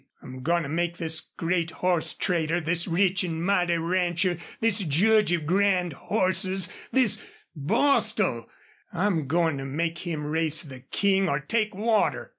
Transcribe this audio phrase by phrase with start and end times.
[0.23, 5.31] I'm goin' to make this great horse trader, this rich an' mighty rancher, this judge
[5.31, 7.23] of grand horses, this
[7.55, 8.49] BOSTIL!...
[8.91, 12.29] I'm goin' to make him race the King or take water!"